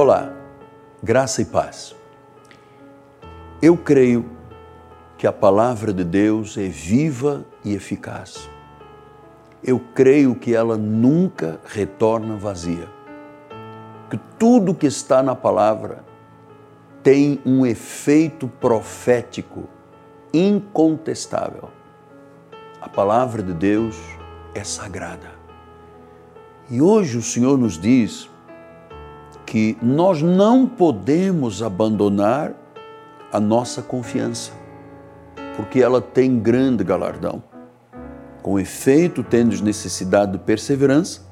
[0.00, 0.32] Olá,
[1.02, 1.92] graça e paz.
[3.60, 4.30] Eu creio
[5.16, 8.48] que a palavra de Deus é viva e eficaz.
[9.60, 12.88] Eu creio que ela nunca retorna vazia.
[14.08, 16.04] Que tudo que está na palavra
[17.02, 19.64] tem um efeito profético
[20.32, 21.70] incontestável.
[22.80, 23.98] A palavra de Deus
[24.54, 25.32] é sagrada.
[26.70, 28.30] E hoje o Senhor nos diz
[29.48, 32.52] que nós não podemos abandonar
[33.32, 34.52] a nossa confiança,
[35.56, 37.42] porque ela tem grande galardão.
[38.42, 41.22] Com efeito, tendes necessidade de perseverança,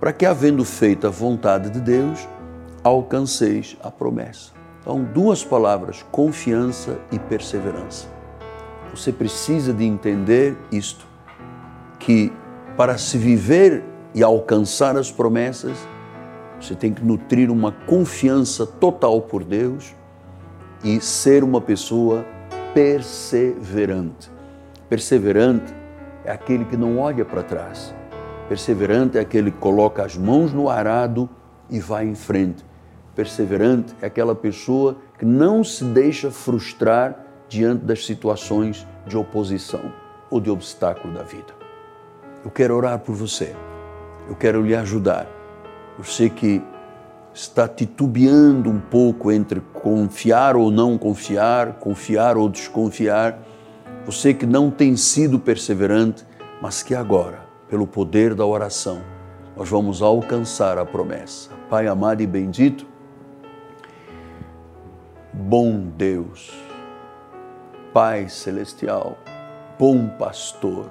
[0.00, 2.26] para que, havendo feito a vontade de Deus,
[2.82, 4.52] alcanceis a promessa.
[4.80, 8.06] Então, duas palavras: confiança e perseverança.
[8.94, 11.06] Você precisa de entender isto,
[11.98, 12.32] que
[12.78, 15.76] para se viver e alcançar as promessas,
[16.62, 19.94] você tem que nutrir uma confiança total por Deus
[20.84, 22.24] e ser uma pessoa
[22.72, 24.30] perseverante.
[24.88, 25.74] Perseverante
[26.24, 27.92] é aquele que não olha para trás.
[28.48, 31.28] Perseverante é aquele que coloca as mãos no arado
[31.68, 32.64] e vai em frente.
[33.14, 39.92] Perseverante é aquela pessoa que não se deixa frustrar diante das situações de oposição
[40.30, 41.52] ou de obstáculo da vida.
[42.44, 43.54] Eu quero orar por você.
[44.28, 45.41] Eu quero lhe ajudar
[45.98, 46.62] você que
[47.34, 53.38] está titubeando um pouco entre confiar ou não confiar, confiar ou desconfiar,
[54.04, 56.24] você que não tem sido perseverante,
[56.60, 59.00] mas que agora, pelo poder da oração,
[59.56, 61.50] nós vamos alcançar a promessa.
[61.70, 62.86] Pai amado e bendito,
[65.32, 66.52] bom Deus,
[67.92, 69.18] Pai celestial,
[69.78, 70.90] bom pastor,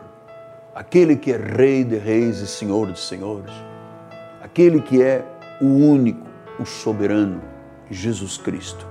[0.73, 3.53] aquele que é Rei de reis e Senhor de senhores,
[4.41, 5.23] aquele que é
[5.61, 6.25] o único,
[6.59, 7.41] o soberano,
[7.89, 8.87] Jesus Cristo.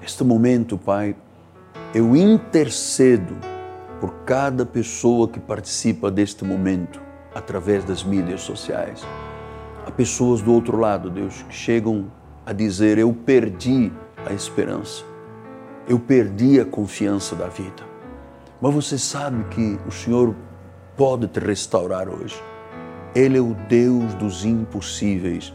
[0.00, 1.16] Neste momento, Pai,
[1.94, 3.34] eu intercedo
[4.00, 7.00] por cada pessoa que participa deste momento
[7.34, 9.02] através das mídias sociais.
[9.86, 12.12] Há pessoas do outro lado, Deus, que chegam
[12.44, 13.92] a dizer: Eu perdi
[14.28, 15.04] a esperança,
[15.88, 17.82] eu perdi a confiança da vida.
[18.60, 20.34] Mas você sabe que o Senhor
[20.96, 22.51] pode te restaurar hoje.
[23.14, 25.52] Ele é o Deus dos impossíveis.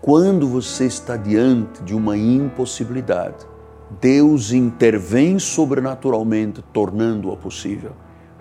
[0.00, 3.46] Quando você está diante de uma impossibilidade,
[4.00, 7.92] Deus intervém sobrenaturalmente, tornando-a possível.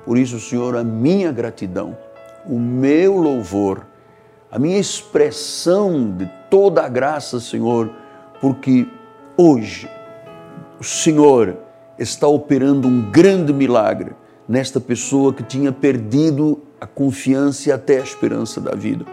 [0.05, 1.97] Por isso, Senhor, a minha gratidão,
[2.45, 3.87] o meu louvor,
[4.51, 7.91] a minha expressão de toda a graça, Senhor,
[8.39, 8.87] porque
[9.35, 9.89] hoje
[10.79, 11.57] o Senhor
[11.97, 14.11] está operando um grande milagre
[14.47, 19.05] nesta pessoa que tinha perdido a confiança e até a esperança da vida.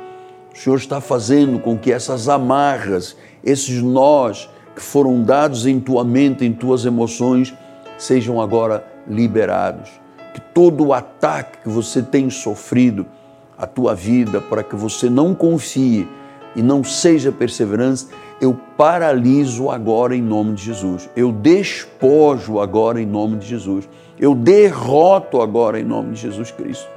[0.54, 6.04] O Senhor está fazendo com que essas amarras, esses nós que foram dados em tua
[6.04, 7.54] mente, em tuas emoções,
[7.98, 9.90] sejam agora liberados.
[10.32, 13.06] Que todo o ataque que você tem sofrido
[13.56, 16.08] à tua vida para que você não confie
[16.54, 18.06] e não seja perseverante,
[18.40, 21.08] eu paraliso agora em nome de Jesus.
[21.16, 23.88] Eu despojo agora em nome de Jesus.
[24.18, 26.93] Eu derroto agora em nome de Jesus Cristo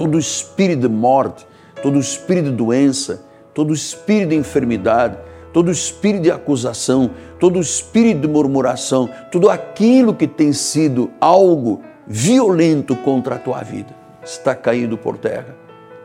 [0.00, 1.46] todo espírito de morte,
[1.82, 3.22] todo espírito de doença,
[3.52, 5.18] todo espírito de enfermidade,
[5.52, 12.96] todo espírito de acusação, todo espírito de murmuração, tudo aquilo que tem sido algo violento
[12.96, 13.94] contra a tua vida,
[14.24, 15.54] está caindo por terra.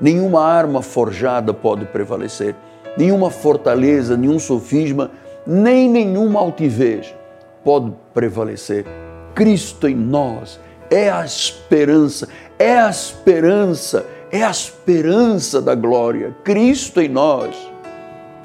[0.01, 2.53] Nenhuma arma forjada pode prevalecer,
[2.97, 5.09] nenhuma fortaleza, nenhum sofisma,
[5.47, 7.15] nem nenhuma altivez
[7.63, 8.85] pode prevalecer.
[9.33, 17.01] Cristo em nós é a esperança, é a esperança, é a esperança da glória, Cristo
[17.01, 17.55] em nós.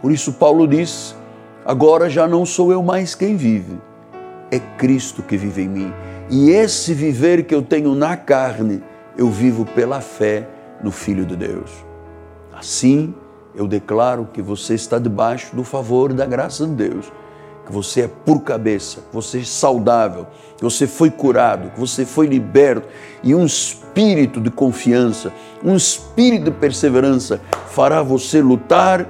[0.01, 1.15] Por isso, Paulo diz:
[1.65, 3.79] agora já não sou eu mais quem vive,
[4.51, 5.93] é Cristo que vive em mim.
[6.31, 8.83] E esse viver que eu tenho na carne,
[9.19, 10.47] eu vivo pela fé
[10.83, 11.71] no Filho de Deus.
[12.53, 13.15] Assim,
[13.55, 17.11] eu declaro que você está debaixo do favor e da graça de Deus
[17.71, 20.27] que você é por cabeça, que você é saudável,
[20.57, 22.89] que você foi curado, que você foi liberto
[23.23, 25.33] e um espírito de confiança,
[25.65, 29.09] um espírito de perseverança fará você lutar,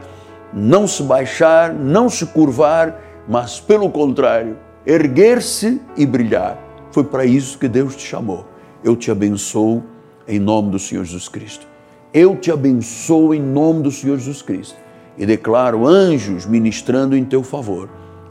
[0.52, 6.58] não se baixar, não se curvar, mas pelo contrário, erguer-se e brilhar.
[6.92, 8.46] Foi para isso que Deus te chamou.
[8.84, 9.82] Eu te abençoo
[10.28, 11.66] em nome do Senhor Jesus Cristo.
[12.12, 14.76] Eu te abençoo em nome do Senhor Jesus Cristo
[15.16, 17.88] e declaro anjos ministrando em teu favor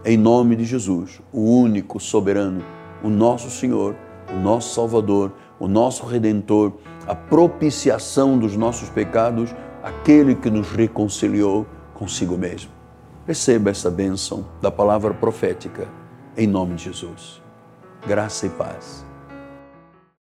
[0.10, 2.64] em nome de Jesus, o único soberano,
[3.04, 3.96] o nosso Senhor,
[4.34, 6.74] o nosso Salvador, o nosso Redentor,
[7.06, 9.54] a propiciação dos nossos pecados,
[9.84, 12.72] aquele que nos reconciliou consigo mesmo.
[13.28, 15.88] receba essa bênção da palavra profética,
[16.36, 17.40] em nome de Jesus.
[18.08, 19.09] Graça e paz.